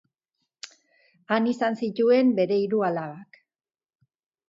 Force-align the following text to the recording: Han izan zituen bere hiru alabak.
Han 1.37 1.51
izan 1.53 1.79
zituen 1.83 2.35
bere 2.43 2.61
hiru 2.65 2.85
alabak. 2.91 3.43